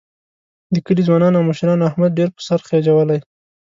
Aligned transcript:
د 0.73 0.75
کلي 0.85 1.01
ځوانانو 1.07 1.37
او 1.39 1.47
مشرانو 1.49 1.87
احمد 1.89 2.11
ډېر 2.17 2.29
په 2.35 2.41
سر 2.47 2.59
خېجولی. 2.67 3.19